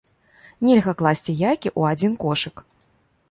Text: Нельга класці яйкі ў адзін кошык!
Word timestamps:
Нельга 0.67 0.93
класці 1.01 1.35
яйкі 1.41 1.69
ў 1.79 1.93
адзін 1.97 2.15
кошык! 2.23 2.55